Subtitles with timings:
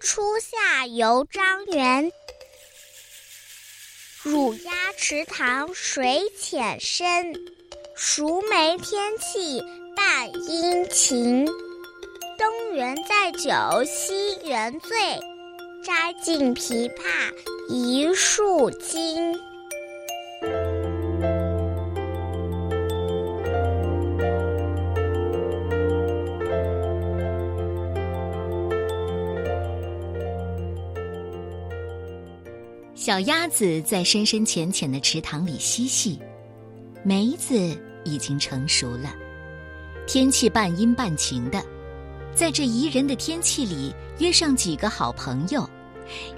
[0.00, 2.12] 初夏游张园，
[4.22, 7.34] 乳鸭池塘水浅深，
[7.96, 9.60] 熟梅天气
[9.96, 11.46] 半阴晴。
[12.36, 15.20] 东园载酒西园醉，
[15.84, 17.34] 摘尽枇杷
[17.68, 19.53] 一树金。
[33.04, 36.18] 小鸭子在深深浅浅的池塘里嬉戏，
[37.02, 39.14] 梅子已经成熟了，
[40.06, 41.62] 天气半阴半晴的，
[42.34, 45.68] 在这宜人的天气里，约上几个好朋友，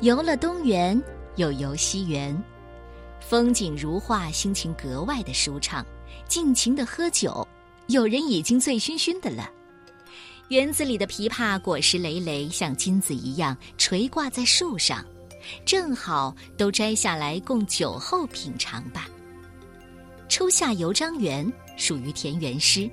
[0.00, 1.00] 游了东园，
[1.36, 2.36] 又游西园，
[3.20, 5.86] 风景如画，心情格外的舒畅，
[6.26, 7.46] 尽情的喝酒，
[7.86, 9.48] 有人已经醉醺醺的了。
[10.48, 15.06] 园子里的枇杷果实累累，像金子一样垂挂在树上。
[15.64, 19.08] 正好都摘下来供酒后品尝吧。
[20.28, 22.90] 初夏游张园属于田园诗，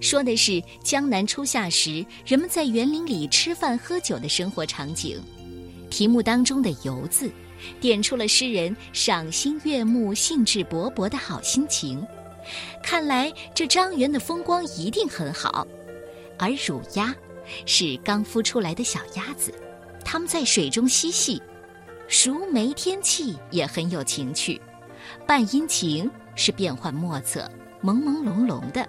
[0.00, 5.20] 说的是江南初夏时人们在园林里吃饭喝酒的生活场景。
[5.90, 7.30] 题目当中的“游”字，
[7.80, 12.06] 点出了诗人赏心悦目、兴致勃勃的好心情。
[12.82, 15.66] 看来这张园的风光一定很好。
[16.38, 17.14] 而乳鸭，
[17.64, 19.54] 是刚孵出来的小鸭子，
[20.04, 21.40] 它们在水中嬉戏。
[22.08, 24.60] 熟梅天气也很有情趣，
[25.26, 27.50] 半阴晴是变幻莫测、
[27.82, 28.86] 朦朦胧胧的，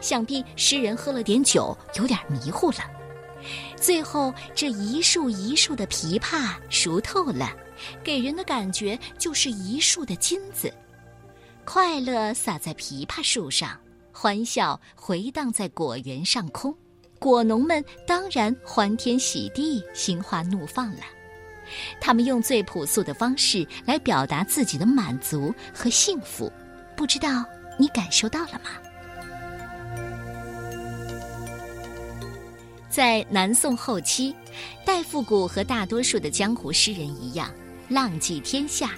[0.00, 2.78] 想必诗人喝了点酒，有点迷糊了。
[3.76, 7.54] 最后这一树一树的枇杷熟透了，
[8.02, 10.72] 给人的感觉就是一树的金子，
[11.64, 13.78] 快乐洒在枇杷树上，
[14.12, 16.74] 欢笑回荡在果园上空，
[17.20, 21.02] 果农们当然欢天喜地、心花怒放了。
[22.00, 26.52] 他们用最朴素的方式来表达自己的满足和幸福，
[26.96, 27.44] 不知道
[27.78, 28.70] 你感受到了吗？
[32.88, 34.34] 在南宋后期，
[34.84, 37.50] 戴复古和大多数的江湖诗人一样，
[37.90, 38.92] 浪迹天下，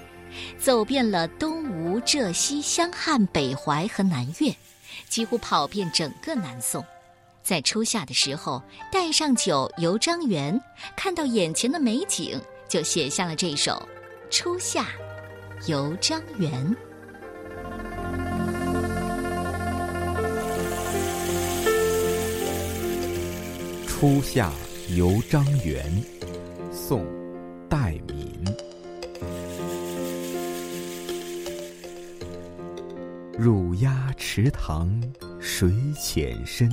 [0.56, 4.54] 走遍了东吴、浙西、湘汉、北淮和南越，
[5.08, 6.84] 几乎跑遍整个南宋。
[7.42, 8.62] 在初夏的时候，
[8.92, 10.60] 带上酒游张园，
[10.94, 12.40] 看到眼前的美景。
[12.68, 13.72] 就写下了这首
[14.30, 14.86] 《初夏
[15.66, 16.52] 游张园》。
[23.86, 24.52] 《初夏
[24.90, 25.84] 游张园》，
[26.70, 27.02] 宋·
[27.68, 28.44] 戴敏。
[33.38, 35.02] 乳鸦池塘
[35.40, 36.70] 水浅深，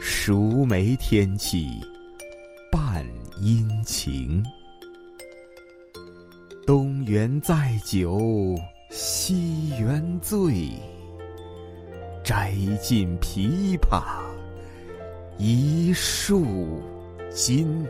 [0.00, 1.80] 熟梅天气。
[3.44, 4.40] 殷勤，
[6.64, 8.54] 东园载酒
[8.88, 10.70] 西园醉。
[12.22, 14.00] 摘尽枇杷
[15.38, 16.80] 一树
[17.32, 17.84] 金。